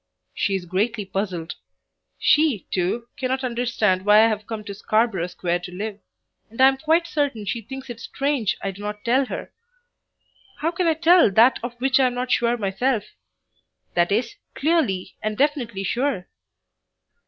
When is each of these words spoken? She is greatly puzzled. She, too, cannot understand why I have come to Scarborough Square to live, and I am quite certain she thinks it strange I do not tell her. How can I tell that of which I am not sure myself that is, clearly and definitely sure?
She 0.33 0.55
is 0.55 0.65
greatly 0.65 1.05
puzzled. 1.05 1.53
She, 2.17 2.65
too, 2.71 3.07
cannot 3.17 3.43
understand 3.43 4.03
why 4.03 4.25
I 4.25 4.29
have 4.29 4.47
come 4.47 4.63
to 4.63 4.73
Scarborough 4.73 5.27
Square 5.27 5.59
to 5.59 5.71
live, 5.75 5.99
and 6.49 6.59
I 6.59 6.67
am 6.69 6.77
quite 6.77 7.05
certain 7.05 7.45
she 7.45 7.61
thinks 7.61 7.87
it 7.87 7.99
strange 7.99 8.57
I 8.63 8.71
do 8.71 8.81
not 8.81 9.05
tell 9.05 9.25
her. 9.25 9.53
How 10.57 10.71
can 10.71 10.87
I 10.87 10.95
tell 10.95 11.29
that 11.29 11.59
of 11.61 11.79
which 11.79 11.99
I 11.99 12.07
am 12.07 12.15
not 12.15 12.31
sure 12.31 12.57
myself 12.57 13.09
that 13.93 14.11
is, 14.11 14.37
clearly 14.55 15.17
and 15.21 15.37
definitely 15.37 15.83
sure? 15.83 16.27